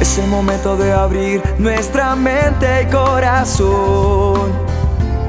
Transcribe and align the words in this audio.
Es 0.00 0.18
el 0.18 0.28
momento 0.28 0.76
de 0.76 0.92
abrir 0.92 1.42
nuestra 1.58 2.16
mente 2.16 2.82
y 2.82 2.86
corazón 2.86 4.50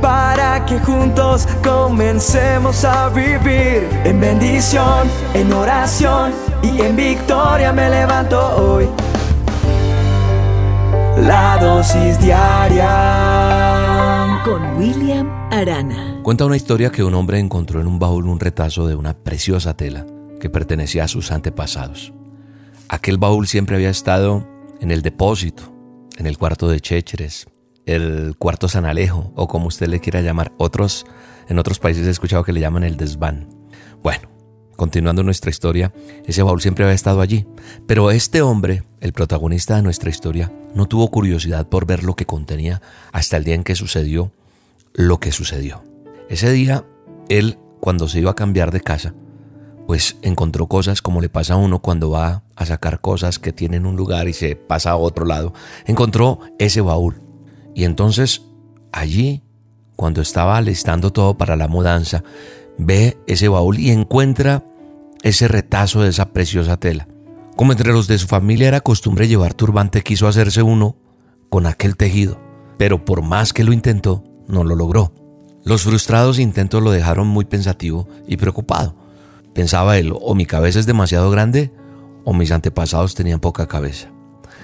para 0.01 0.65
que 0.65 0.79
juntos 0.79 1.47
comencemos 1.63 2.85
a 2.85 3.09
vivir 3.09 3.87
en 4.05 4.19
bendición, 4.19 5.07
en 5.33 5.51
oración 5.53 6.31
y 6.63 6.81
en 6.81 6.95
victoria 6.95 7.73
me 7.73 7.89
levanto 7.89 8.39
hoy. 8.55 8.87
La 11.17 11.57
dosis 11.61 12.17
diaria 12.19 12.89
con 14.43 14.77
William 14.77 15.29
Arana. 15.51 16.21
Cuenta 16.23 16.45
una 16.45 16.55
historia 16.55 16.91
que 16.91 17.03
un 17.03 17.13
hombre 17.13 17.39
encontró 17.39 17.81
en 17.81 17.87
un 17.87 17.99
baúl 17.99 18.25
un 18.27 18.39
retazo 18.39 18.87
de 18.87 18.95
una 18.95 19.13
preciosa 19.13 19.75
tela 19.75 20.05
que 20.39 20.49
pertenecía 20.49 21.03
a 21.03 21.07
sus 21.07 21.31
antepasados. 21.31 22.13
Aquel 22.89 23.17
baúl 23.17 23.47
siempre 23.47 23.75
había 23.75 23.89
estado 23.89 24.50
en 24.81 24.91
el 24.91 25.01
depósito, 25.01 25.71
en 26.17 26.25
el 26.27 26.37
cuarto 26.37 26.67
de 26.67 26.81
Chécheres, 26.81 27.47
el 27.85 28.35
cuarto 28.37 28.67
San 28.67 28.85
Alejo, 28.85 29.31
o 29.35 29.47
como 29.47 29.67
usted 29.67 29.87
le 29.87 29.99
quiera 29.99 30.21
llamar. 30.21 30.51
Otros, 30.57 31.05
en 31.47 31.59
otros 31.59 31.79
países 31.79 32.05
he 32.05 32.09
escuchado 32.09 32.43
que 32.43 32.51
le 32.51 32.59
llaman 32.59 32.83
el 32.83 32.97
desván. 32.97 33.47
Bueno, 34.03 34.29
continuando 34.75 35.23
nuestra 35.23 35.51
historia, 35.51 35.93
ese 36.25 36.43
baúl 36.43 36.61
siempre 36.61 36.83
había 36.83 36.95
estado 36.95 37.21
allí. 37.21 37.45
Pero 37.87 38.11
este 38.11 38.41
hombre, 38.41 38.83
el 38.99 39.13
protagonista 39.13 39.75
de 39.75 39.83
nuestra 39.83 40.09
historia, 40.09 40.51
no 40.73 40.87
tuvo 40.87 41.09
curiosidad 41.09 41.69
por 41.69 41.85
ver 41.85 42.03
lo 42.03 42.15
que 42.15 42.25
contenía 42.25 42.81
hasta 43.11 43.37
el 43.37 43.43
día 43.43 43.55
en 43.55 43.63
que 43.63 43.75
sucedió 43.75 44.31
lo 44.93 45.19
que 45.19 45.31
sucedió. 45.31 45.83
Ese 46.29 46.51
día, 46.51 46.85
él, 47.29 47.57
cuando 47.79 48.07
se 48.07 48.19
iba 48.19 48.31
a 48.31 48.35
cambiar 48.35 48.71
de 48.71 48.81
casa, 48.81 49.13
pues 49.91 50.15
encontró 50.21 50.67
cosas 50.67 51.01
como 51.01 51.19
le 51.19 51.27
pasa 51.27 51.55
a 51.55 51.57
uno 51.57 51.79
cuando 51.79 52.11
va 52.11 52.43
a 52.55 52.65
sacar 52.65 53.01
cosas 53.01 53.39
que 53.39 53.51
tienen 53.51 53.85
un 53.85 53.97
lugar 53.97 54.29
y 54.29 54.33
se 54.33 54.55
pasa 54.55 54.91
a 54.91 54.95
otro 54.95 55.25
lado. 55.25 55.53
Encontró 55.85 56.39
ese 56.59 56.79
baúl. 56.79 57.21
Y 57.75 57.83
entonces 57.83 58.43
allí, 58.93 59.43
cuando 59.97 60.21
estaba 60.21 60.55
alistando 60.55 61.11
todo 61.11 61.37
para 61.37 61.57
la 61.57 61.67
mudanza, 61.67 62.23
ve 62.77 63.17
ese 63.27 63.49
baúl 63.49 63.79
y 63.79 63.89
encuentra 63.89 64.63
ese 65.23 65.49
retazo 65.49 66.03
de 66.03 66.11
esa 66.11 66.31
preciosa 66.31 66.77
tela. 66.77 67.09
Como 67.57 67.73
entre 67.73 67.91
los 67.91 68.07
de 68.07 68.17
su 68.17 68.27
familia 68.27 68.69
era 68.69 68.79
costumbre 68.79 69.27
llevar 69.27 69.53
turbante, 69.55 70.03
quiso 70.03 70.25
hacerse 70.25 70.61
uno 70.61 70.95
con 71.49 71.65
aquel 71.65 71.97
tejido, 71.97 72.39
pero 72.77 73.03
por 73.03 73.23
más 73.23 73.51
que 73.51 73.65
lo 73.65 73.73
intentó, 73.73 74.23
no 74.47 74.63
lo 74.63 74.73
logró. 74.73 75.13
Los 75.65 75.81
frustrados 75.81 76.39
intentos 76.39 76.81
lo 76.81 76.91
dejaron 76.91 77.27
muy 77.27 77.43
pensativo 77.43 78.07
y 78.25 78.37
preocupado. 78.37 79.01
Pensaba 79.53 79.97
él, 79.97 80.13
o 80.19 80.33
mi 80.35 80.45
cabeza 80.45 80.79
es 80.79 80.85
demasiado 80.85 81.29
grande, 81.29 81.71
o 82.23 82.33
mis 82.33 82.51
antepasados 82.51 83.15
tenían 83.15 83.39
poca 83.39 83.67
cabeza. 83.67 84.09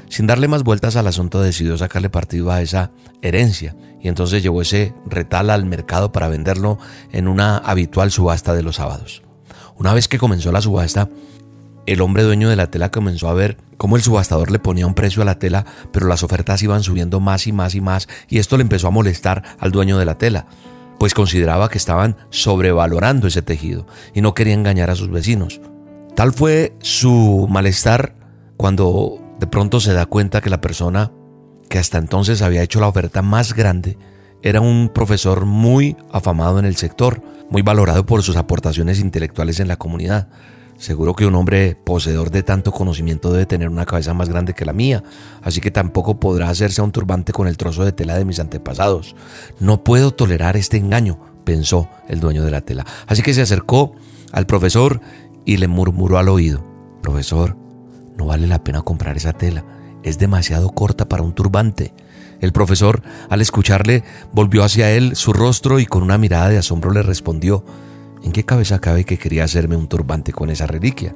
Sin 0.09 0.27
darle 0.27 0.47
más 0.47 0.63
vueltas 0.63 0.95
al 0.95 1.07
asunto, 1.07 1.41
decidió 1.41 1.77
sacarle 1.77 2.09
partido 2.09 2.51
a 2.51 2.61
esa 2.61 2.91
herencia 3.21 3.75
y 3.99 4.07
entonces 4.07 4.41
llevó 4.41 4.61
ese 4.61 4.93
retal 5.05 5.49
al 5.49 5.65
mercado 5.65 6.11
para 6.11 6.29
venderlo 6.29 6.77
en 7.11 7.27
una 7.27 7.57
habitual 7.57 8.11
subasta 8.11 8.53
de 8.53 8.63
los 8.63 8.77
sábados. 8.77 9.21
Una 9.77 9.93
vez 9.93 10.07
que 10.07 10.17
comenzó 10.17 10.51
la 10.51 10.61
subasta, 10.61 11.09
el 11.85 12.01
hombre 12.01 12.23
dueño 12.23 12.49
de 12.49 12.55
la 12.55 12.71
tela 12.71 12.89
comenzó 12.89 13.27
a 13.27 13.33
ver 13.33 13.57
cómo 13.75 13.95
el 13.97 14.01
subastador 14.01 14.51
le 14.51 14.59
ponía 14.59 14.87
un 14.87 14.93
precio 14.93 15.21
a 15.21 15.25
la 15.25 15.39
tela, 15.39 15.65
pero 15.91 16.07
las 16.07 16.23
ofertas 16.23 16.61
iban 16.63 16.83
subiendo 16.83 17.19
más 17.19 17.47
y 17.47 17.51
más 17.51 17.75
y 17.75 17.81
más, 17.81 18.07
y 18.29 18.39
esto 18.39 18.57
le 18.57 18.63
empezó 18.63 18.87
a 18.87 18.91
molestar 18.91 19.43
al 19.59 19.71
dueño 19.71 19.97
de 19.97 20.05
la 20.05 20.17
tela 20.17 20.47
pues 20.99 21.13
consideraba 21.13 21.69
que 21.69 21.77
estaban 21.77 22.17
sobrevalorando 22.29 23.27
ese 23.27 23.41
tejido 23.41 23.85
y 24.13 24.21
no 24.21 24.33
quería 24.33 24.53
engañar 24.53 24.89
a 24.89 24.95
sus 24.95 25.09
vecinos. 25.09 25.61
Tal 26.15 26.33
fue 26.33 26.75
su 26.79 27.47
malestar 27.49 28.15
cuando 28.57 29.19
de 29.39 29.47
pronto 29.47 29.79
se 29.79 29.93
da 29.93 30.05
cuenta 30.05 30.41
que 30.41 30.49
la 30.49 30.61
persona 30.61 31.11
que 31.69 31.77
hasta 31.77 31.97
entonces 31.97 32.41
había 32.41 32.63
hecho 32.63 32.79
la 32.79 32.87
oferta 32.87 33.21
más 33.21 33.53
grande 33.53 33.97
era 34.41 34.61
un 34.61 34.89
profesor 34.89 35.45
muy 35.45 35.97
afamado 36.11 36.59
en 36.59 36.65
el 36.65 36.75
sector, 36.75 37.21
muy 37.49 37.61
valorado 37.61 38.05
por 38.05 38.23
sus 38.23 38.35
aportaciones 38.35 38.99
intelectuales 38.99 39.59
en 39.59 39.67
la 39.67 39.77
comunidad. 39.77 40.29
Seguro 40.77 41.15
que 41.15 41.25
un 41.25 41.33
hombre 41.33 41.75
poseedor 41.75 42.29
de 42.29 42.43
tanto 42.43 42.71
conocimiento 42.71 43.31
debe 43.31 43.47
tener 43.47 43.69
una 43.69 43.85
cabeza 43.85 44.13
más 44.13 44.29
grande 44.29 44.53
que 44.53 44.65
la 44.65 44.73
mía, 44.73 45.03
así 45.41 45.59
que 45.59 45.71
tampoco 45.71 46.19
podrá 46.19 46.49
hacerse 46.49 46.81
un 46.81 46.91
turbante 46.91 47.33
con 47.33 47.47
el 47.47 47.57
trozo 47.57 47.83
de 47.83 47.91
tela 47.91 48.15
de 48.15 48.25
mis 48.25 48.39
antepasados. 48.39 49.15
No 49.59 49.83
puedo 49.83 50.11
tolerar 50.11 50.55
este 50.55 50.77
engaño, 50.77 51.19
pensó 51.43 51.89
el 52.07 52.19
dueño 52.19 52.43
de 52.43 52.51
la 52.51 52.61
tela. 52.61 52.85
Así 53.07 53.23
que 53.23 53.33
se 53.33 53.41
acercó 53.41 53.93
al 54.31 54.45
profesor 54.45 55.01
y 55.45 55.57
le 55.57 55.67
murmuró 55.67 56.19
al 56.19 56.29
oído, 56.29 56.63
Profesor, 57.01 57.55
no 58.17 58.25
vale 58.25 58.47
la 58.47 58.63
pena 58.63 58.81
comprar 58.81 59.15
esa 59.15 59.31
tela, 59.31 59.63
es 60.03 60.19
demasiado 60.19 60.69
corta 60.71 61.07
para 61.07 61.23
un 61.23 61.33
turbante. 61.33 61.93
El 62.41 62.51
profesor, 62.51 63.01
al 63.29 63.41
escucharle, 63.41 64.03
volvió 64.33 64.63
hacia 64.63 64.91
él 64.91 65.15
su 65.15 65.33
rostro 65.33 65.79
y 65.79 65.85
con 65.85 66.03
una 66.03 66.17
mirada 66.17 66.49
de 66.49 66.57
asombro 66.57 66.91
le 66.91 67.01
respondió, 67.01 67.63
¿En 68.23 68.31
qué 68.31 68.43
cabeza 68.43 68.79
cabe 68.79 69.03
que 69.03 69.17
quería 69.17 69.43
hacerme 69.43 69.75
un 69.75 69.87
turbante 69.87 70.33
con 70.33 70.49
esa 70.49 70.67
reliquia? 70.67 71.15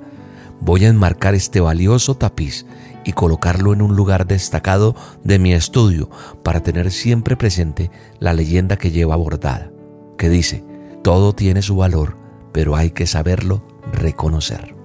Voy 0.60 0.86
a 0.86 0.90
enmarcar 0.90 1.34
este 1.34 1.60
valioso 1.60 2.16
tapiz 2.16 2.66
y 3.04 3.14
colocarlo 3.14 3.74
en 3.74 3.82
un 3.82 3.96
lugar 3.96 4.28
destacado 4.28 4.96
de 5.24 5.40
mi 5.40 5.54
estudio 5.54 6.10
para 6.44 6.62
tener 6.62 6.92
siempre 6.92 7.36
presente 7.36 7.90
la 8.20 8.34
leyenda 8.34 8.78
que 8.78 8.92
lleva 8.92 9.16
bordada, 9.16 9.72
que 10.18 10.30
dice, 10.30 10.64
todo 11.04 11.34
tiene 11.34 11.64
su 11.64 11.76
valor, 11.76 12.16
pero 12.52 12.76
hay 12.76 12.92
que 12.92 13.08
saberlo 13.08 13.64
reconocer. 13.92 14.76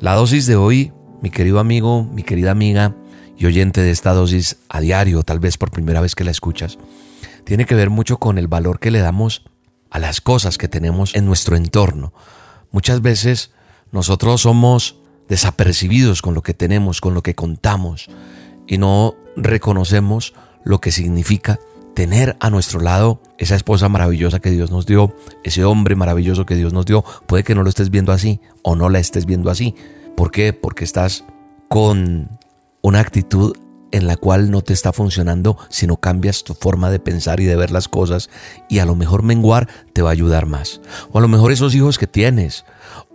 La 0.00 0.14
dosis 0.14 0.46
de 0.46 0.56
hoy, 0.56 0.92
mi 1.22 1.30
querido 1.30 1.60
amigo, 1.60 2.04
mi 2.04 2.22
querida 2.22 2.50
amiga 2.50 2.94
y 3.38 3.46
oyente 3.46 3.80
de 3.80 3.90
esta 3.90 4.12
dosis 4.12 4.58
a 4.68 4.80
diario, 4.80 5.22
tal 5.22 5.40
vez 5.40 5.56
por 5.56 5.70
primera 5.70 6.02
vez 6.02 6.14
que 6.14 6.24
la 6.24 6.30
escuchas, 6.30 6.78
tiene 7.44 7.64
que 7.64 7.74
ver 7.74 7.88
mucho 7.88 8.18
con 8.18 8.36
el 8.36 8.48
valor 8.48 8.78
que 8.78 8.90
le 8.90 8.98
damos 8.98 9.44
a 9.96 9.98
las 9.98 10.20
cosas 10.20 10.58
que 10.58 10.68
tenemos 10.68 11.14
en 11.14 11.24
nuestro 11.24 11.56
entorno. 11.56 12.12
Muchas 12.70 13.00
veces 13.00 13.50
nosotros 13.92 14.42
somos 14.42 14.98
desapercibidos 15.26 16.20
con 16.20 16.34
lo 16.34 16.42
que 16.42 16.52
tenemos, 16.52 17.00
con 17.00 17.14
lo 17.14 17.22
que 17.22 17.34
contamos, 17.34 18.08
y 18.66 18.76
no 18.76 19.14
reconocemos 19.36 20.34
lo 20.64 20.82
que 20.82 20.92
significa 20.92 21.58
tener 21.94 22.36
a 22.40 22.50
nuestro 22.50 22.80
lado 22.80 23.22
esa 23.38 23.56
esposa 23.56 23.88
maravillosa 23.88 24.38
que 24.38 24.50
Dios 24.50 24.70
nos 24.70 24.84
dio, 24.84 25.16
ese 25.44 25.64
hombre 25.64 25.96
maravilloso 25.96 26.44
que 26.44 26.56
Dios 26.56 26.74
nos 26.74 26.84
dio. 26.84 27.02
Puede 27.26 27.42
que 27.42 27.54
no 27.54 27.62
lo 27.62 27.70
estés 27.70 27.88
viendo 27.88 28.12
así 28.12 28.42
o 28.60 28.76
no 28.76 28.90
la 28.90 28.98
estés 28.98 29.24
viendo 29.24 29.50
así. 29.50 29.74
¿Por 30.14 30.30
qué? 30.30 30.52
Porque 30.52 30.84
estás 30.84 31.24
con 31.70 32.38
una 32.82 33.00
actitud 33.00 33.56
en 33.96 34.06
la 34.06 34.16
cual 34.16 34.50
no 34.50 34.62
te 34.62 34.72
está 34.72 34.92
funcionando 34.92 35.56
si 35.70 35.86
no 35.86 35.96
cambias 35.96 36.44
tu 36.44 36.54
forma 36.54 36.90
de 36.90 37.00
pensar 37.00 37.40
y 37.40 37.44
de 37.44 37.56
ver 37.56 37.70
las 37.70 37.88
cosas 37.88 38.28
y 38.68 38.78
a 38.78 38.84
lo 38.84 38.94
mejor 38.94 39.22
menguar 39.22 39.68
te 39.92 40.02
va 40.02 40.10
a 40.10 40.12
ayudar 40.12 40.46
más. 40.46 40.80
O 41.12 41.18
a 41.18 41.20
lo 41.20 41.28
mejor 41.28 41.50
esos 41.50 41.74
hijos 41.74 41.98
que 41.98 42.06
tienes 42.06 42.64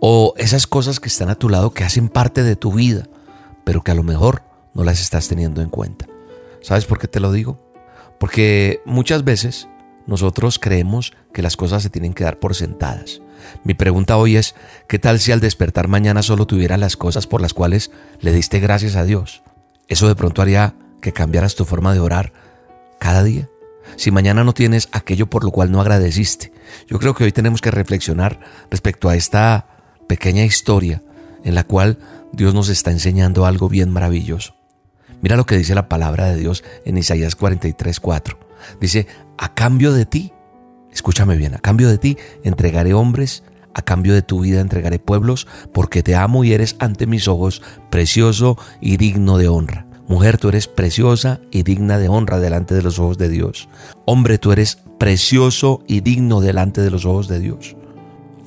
o 0.00 0.34
esas 0.36 0.66
cosas 0.66 1.00
que 1.00 1.08
están 1.08 1.30
a 1.30 1.36
tu 1.36 1.48
lado 1.48 1.70
que 1.72 1.84
hacen 1.84 2.08
parte 2.08 2.42
de 2.42 2.56
tu 2.56 2.72
vida, 2.72 3.08
pero 3.64 3.82
que 3.82 3.92
a 3.92 3.94
lo 3.94 4.02
mejor 4.02 4.42
no 4.74 4.84
las 4.84 5.00
estás 5.00 5.28
teniendo 5.28 5.62
en 5.62 5.70
cuenta. 5.70 6.06
¿Sabes 6.62 6.84
por 6.84 6.98
qué 6.98 7.08
te 7.08 7.20
lo 7.20 7.32
digo? 7.32 7.58
Porque 8.18 8.80
muchas 8.84 9.24
veces 9.24 9.68
nosotros 10.06 10.58
creemos 10.58 11.12
que 11.32 11.42
las 11.42 11.56
cosas 11.56 11.82
se 11.82 11.90
tienen 11.90 12.12
que 12.12 12.24
dar 12.24 12.38
por 12.38 12.54
sentadas. 12.54 13.20
Mi 13.64 13.74
pregunta 13.74 14.16
hoy 14.16 14.36
es, 14.36 14.54
¿qué 14.88 14.98
tal 14.98 15.20
si 15.20 15.32
al 15.32 15.40
despertar 15.40 15.88
mañana 15.88 16.22
solo 16.22 16.46
tuvieras 16.46 16.78
las 16.78 16.96
cosas 16.96 17.26
por 17.26 17.40
las 17.40 17.54
cuales 17.54 17.90
le 18.20 18.32
diste 18.32 18.60
gracias 18.60 18.96
a 18.96 19.04
Dios? 19.04 19.42
Eso 19.88 20.08
de 20.08 20.14
pronto 20.14 20.42
haría 20.42 20.74
que 21.00 21.12
cambiaras 21.12 21.54
tu 21.54 21.64
forma 21.64 21.92
de 21.92 22.00
orar 22.00 22.32
cada 22.98 23.22
día. 23.22 23.48
Si 23.96 24.10
mañana 24.10 24.44
no 24.44 24.54
tienes 24.54 24.88
aquello 24.92 25.28
por 25.28 25.44
lo 25.44 25.50
cual 25.50 25.70
no 25.70 25.80
agradeciste. 25.80 26.52
Yo 26.86 26.98
creo 26.98 27.14
que 27.14 27.24
hoy 27.24 27.32
tenemos 27.32 27.60
que 27.60 27.70
reflexionar 27.70 28.40
respecto 28.70 29.08
a 29.08 29.16
esta 29.16 29.66
pequeña 30.08 30.44
historia 30.44 31.02
en 31.44 31.54
la 31.54 31.64
cual 31.64 31.98
Dios 32.32 32.54
nos 32.54 32.68
está 32.68 32.90
enseñando 32.90 33.44
algo 33.44 33.68
bien 33.68 33.90
maravilloso. 33.90 34.54
Mira 35.20 35.36
lo 35.36 35.46
que 35.46 35.56
dice 35.56 35.74
la 35.74 35.88
palabra 35.88 36.26
de 36.26 36.36
Dios 36.36 36.64
en 36.84 36.98
Isaías 36.98 37.36
43, 37.36 38.00
4. 38.00 38.38
Dice, 38.80 39.06
a 39.38 39.54
cambio 39.54 39.92
de 39.92 40.06
ti, 40.06 40.32
escúchame 40.92 41.36
bien, 41.36 41.54
a 41.54 41.58
cambio 41.58 41.88
de 41.88 41.98
ti 41.98 42.16
entregaré 42.44 42.94
hombres, 42.94 43.42
a 43.74 43.82
cambio 43.82 44.14
de 44.14 44.22
tu 44.22 44.40
vida 44.40 44.60
entregaré 44.60 44.98
pueblos, 44.98 45.46
porque 45.72 46.02
te 46.02 46.14
amo 46.14 46.44
y 46.44 46.52
eres 46.52 46.76
ante 46.78 47.06
mis 47.06 47.28
ojos 47.28 47.62
precioso 47.90 48.58
y 48.80 48.96
digno 48.96 49.38
de 49.38 49.48
honra. 49.48 49.86
Mujer, 50.08 50.36
tú 50.36 50.48
eres 50.48 50.66
preciosa 50.66 51.40
y 51.50 51.62
digna 51.62 51.98
de 51.98 52.08
honra 52.08 52.38
delante 52.38 52.74
de 52.74 52.82
los 52.82 52.98
ojos 52.98 53.18
de 53.18 53.28
Dios. 53.28 53.68
Hombre, 54.04 54.38
tú 54.38 54.52
eres 54.52 54.78
precioso 54.98 55.82
y 55.86 56.00
digno 56.00 56.40
delante 56.40 56.80
de 56.80 56.90
los 56.90 57.06
ojos 57.06 57.28
de 57.28 57.38
Dios. 57.38 57.76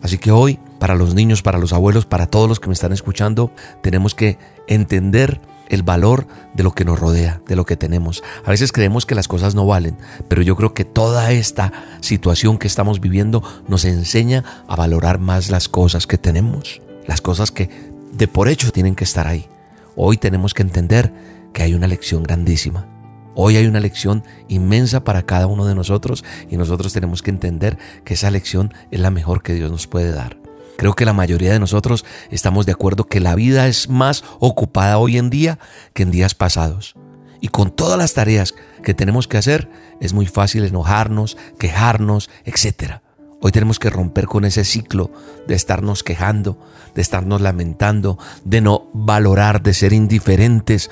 Así 0.01 0.17
que 0.19 0.31
hoy, 0.31 0.59
para 0.79 0.93
los 0.93 1.15
niños, 1.15 1.41
para 1.41 1.57
los 1.57 1.73
abuelos, 1.73 2.05
para 2.05 2.27
todos 2.27 2.47
los 2.47 2.59
que 2.59 2.67
me 2.67 2.73
están 2.73 2.93
escuchando, 2.93 3.51
tenemos 3.81 4.13
que 4.13 4.37
entender 4.67 5.41
el 5.69 5.83
valor 5.83 6.27
de 6.53 6.63
lo 6.63 6.71
que 6.73 6.85
nos 6.85 6.99
rodea, 6.99 7.41
de 7.47 7.55
lo 7.55 7.65
que 7.65 7.77
tenemos. 7.77 8.23
A 8.43 8.51
veces 8.51 8.71
creemos 8.71 9.05
que 9.05 9.15
las 9.15 9.27
cosas 9.27 9.55
no 9.55 9.65
valen, 9.65 9.97
pero 10.27 10.41
yo 10.41 10.55
creo 10.55 10.73
que 10.73 10.85
toda 10.85 11.31
esta 11.31 11.71
situación 12.01 12.57
que 12.57 12.67
estamos 12.67 12.99
viviendo 12.99 13.43
nos 13.67 13.85
enseña 13.85 14.43
a 14.67 14.75
valorar 14.75 15.19
más 15.19 15.49
las 15.49 15.69
cosas 15.69 16.07
que 16.07 16.17
tenemos, 16.17 16.81
las 17.07 17.21
cosas 17.21 17.51
que 17.51 17.69
de 18.11 18.27
por 18.27 18.47
hecho 18.47 18.71
tienen 18.71 18.95
que 18.95 19.03
estar 19.03 19.27
ahí. 19.27 19.47
Hoy 19.95 20.17
tenemos 20.17 20.53
que 20.53 20.61
entender 20.61 21.13
que 21.53 21.63
hay 21.63 21.73
una 21.73 21.87
lección 21.87 22.23
grandísima. 22.23 22.87
Hoy 23.33 23.57
hay 23.57 23.67
una 23.67 23.81
lección 23.81 24.23
inmensa 24.47 25.03
para 25.03 25.23
cada 25.23 25.47
uno 25.47 25.65
de 25.65 25.75
nosotros 25.75 26.23
y 26.49 26.55
nosotros 26.55 26.93
tenemos 26.93 27.21
que 27.21 27.31
entender 27.31 27.77
que 28.05 28.13
esa 28.13 28.31
lección 28.31 28.73
es 28.91 28.99
la 29.01 29.11
mejor 29.11 29.43
que 29.43 29.53
Dios 29.53 29.69
nos 29.69 29.87
puede 29.87 30.11
dar. 30.11 30.44
Creo 30.77 30.93
que 30.93 31.05
la 31.05 31.13
mayoría 31.13 31.53
de 31.53 31.59
nosotros 31.59 32.05
estamos 32.31 32.65
de 32.65 32.73
acuerdo 32.73 33.05
que 33.05 33.19
la 33.19 33.35
vida 33.35 33.67
es 33.67 33.89
más 33.89 34.23
ocupada 34.39 34.97
hoy 34.97 35.17
en 35.17 35.29
día 35.29 35.59
que 35.93 36.03
en 36.03 36.11
días 36.11 36.35
pasados. 36.35 36.95
Y 37.41 37.49
con 37.49 37.71
todas 37.71 37.97
las 37.97 38.13
tareas 38.13 38.55
que 38.83 38.93
tenemos 38.93 39.27
que 39.27 39.37
hacer, 39.37 39.69
es 40.01 40.13
muy 40.13 40.25
fácil 40.25 40.65
enojarnos, 40.65 41.37
quejarnos, 41.59 42.29
etc. 42.43 43.01
Hoy 43.41 43.51
tenemos 43.51 43.79
que 43.79 43.89
romper 43.89 44.25
con 44.25 44.45
ese 44.45 44.65
ciclo 44.65 45.11
de 45.47 45.55
estarnos 45.55 46.03
quejando, 46.03 46.57
de 46.95 47.01
estarnos 47.01 47.41
lamentando, 47.41 48.17
de 48.43 48.61
no 48.61 48.89
valorar, 48.93 49.61
de 49.61 49.73
ser 49.73 49.93
indiferentes 49.93 50.89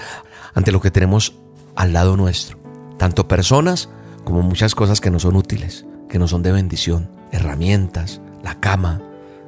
ante 0.53 0.71
lo 0.71 0.81
que 0.81 0.91
tenemos 0.91 1.35
al 1.75 1.93
lado 1.93 2.15
nuestro. 2.17 2.59
Tanto 2.97 3.27
personas 3.27 3.89
como 4.23 4.41
muchas 4.41 4.75
cosas 4.75 5.01
que 5.01 5.09
no 5.09 5.19
son 5.19 5.35
útiles, 5.35 5.85
que 6.09 6.19
no 6.19 6.27
son 6.27 6.43
de 6.43 6.51
bendición. 6.51 7.09
Herramientas, 7.31 8.21
la 8.43 8.59
cama, 8.59 9.01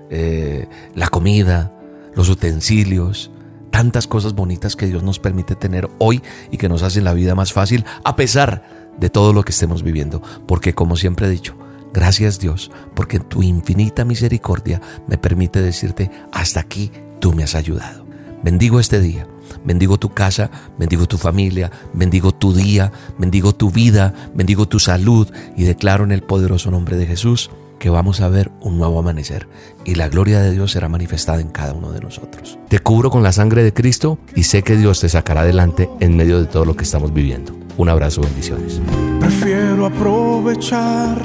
eh, 0.09 0.67
la 0.93 1.07
comida, 1.07 1.71
los 2.15 2.29
utensilios, 2.29 3.31
tantas 3.71 4.07
cosas 4.07 4.33
bonitas 4.33 4.75
que 4.75 4.87
Dios 4.87 5.03
nos 5.03 5.19
permite 5.19 5.55
tener 5.55 5.89
hoy 5.99 6.21
y 6.51 6.57
que 6.57 6.69
nos 6.69 6.83
hacen 6.83 7.03
la 7.03 7.13
vida 7.13 7.35
más 7.35 7.53
fácil 7.53 7.85
a 8.03 8.15
pesar 8.15 8.63
de 8.97 9.09
todo 9.09 9.33
lo 9.33 9.43
que 9.43 9.51
estemos 9.51 9.83
viviendo. 9.83 10.21
Porque 10.47 10.73
como 10.73 10.95
siempre 10.95 11.27
he 11.27 11.29
dicho, 11.29 11.55
gracias 11.93 12.39
Dios, 12.39 12.71
porque 12.93 13.19
tu 13.19 13.43
infinita 13.43 14.05
misericordia 14.05 14.81
me 15.07 15.17
permite 15.17 15.61
decirte, 15.61 16.09
hasta 16.31 16.59
aquí 16.59 16.91
tú 17.19 17.33
me 17.33 17.43
has 17.43 17.55
ayudado. 17.55 18.05
Bendigo 18.43 18.79
este 18.79 19.01
día 19.01 19.27
Bendigo 19.63 19.97
tu 19.97 20.09
casa, 20.09 20.51
bendigo 20.77 21.07
tu 21.07 21.17
familia, 21.17 21.71
bendigo 21.93 22.31
tu 22.31 22.53
día, 22.53 22.91
bendigo 23.17 23.53
tu 23.53 23.71
vida, 23.71 24.13
bendigo 24.35 24.67
tu 24.67 24.79
salud 24.79 25.27
y 25.57 25.63
declaro 25.63 26.03
en 26.03 26.11
el 26.11 26.21
poderoso 26.21 26.69
nombre 26.71 26.97
de 26.97 27.07
Jesús 27.07 27.49
que 27.79 27.89
vamos 27.89 28.21
a 28.21 28.29
ver 28.29 28.51
un 28.61 28.77
nuevo 28.77 28.99
amanecer 28.99 29.47
y 29.83 29.95
la 29.95 30.09
gloria 30.09 30.41
de 30.41 30.51
Dios 30.51 30.71
será 30.71 30.89
manifestada 30.89 31.41
en 31.41 31.49
cada 31.49 31.73
uno 31.73 31.91
de 31.91 31.99
nosotros. 31.99 32.57
Te 32.67 32.79
cubro 32.79 33.09
con 33.09 33.23
la 33.23 33.31
sangre 33.31 33.63
de 33.63 33.73
Cristo 33.73 34.17
y 34.35 34.43
sé 34.43 34.63
que 34.63 34.77
Dios 34.77 34.99
te 34.99 35.09
sacará 35.09 35.41
adelante 35.41 35.89
en 35.99 36.15
medio 36.15 36.39
de 36.39 36.47
todo 36.47 36.65
lo 36.65 36.75
que 36.75 36.83
estamos 36.83 37.13
viviendo. 37.13 37.55
Un 37.77 37.89
abrazo, 37.89 38.21
bendiciones. 38.21 38.79
Prefiero 39.19 39.85
aprovechar 39.85 41.21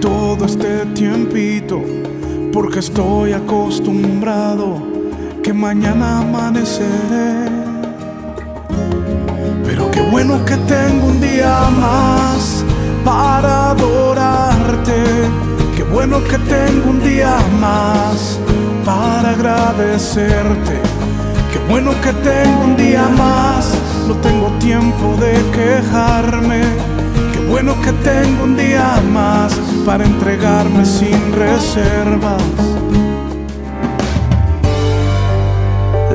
todo 0.00 0.44
este 0.44 0.86
tiempito 0.94 1.80
porque 2.52 2.80
estoy 2.80 3.32
acostumbrado 3.32 4.82
que 5.42 5.52
mañana 5.52 6.20
amaneceré 6.20 7.54
bueno 10.14 10.44
que 10.44 10.56
tengo 10.56 11.06
un 11.08 11.20
día 11.20 11.68
más 11.70 12.64
para 13.04 13.70
adorarte. 13.70 15.13
Qué 16.04 16.10
bueno 16.10 16.28
que 16.28 16.36
tengo 16.36 16.90
un 16.90 17.00
día 17.02 17.34
más 17.58 18.38
para 18.84 19.30
agradecerte. 19.30 20.78
Qué 21.50 21.58
bueno 21.66 21.92
que 22.02 22.12
tengo 22.12 22.60
un 22.64 22.76
día 22.76 23.08
más, 23.16 23.72
no 24.06 24.14
tengo 24.16 24.48
tiempo 24.58 25.16
de 25.16 25.32
quejarme. 25.56 26.60
Qué 27.32 27.38
bueno 27.48 27.74
que 27.80 27.90
tengo 27.92 28.44
un 28.44 28.54
día 28.54 29.00
más 29.14 29.54
para 29.86 30.04
entregarme 30.04 30.84
sin 30.84 31.32
reservas. 31.32 32.42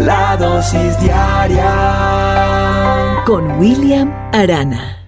La 0.06 0.38
dosis 0.38 1.00
diaria 1.00 1.74
con 3.26 3.60
William 3.60 4.14
Arana. 4.34 4.99